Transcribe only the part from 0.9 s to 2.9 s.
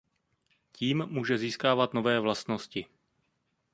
může získávat nové vlastnosti.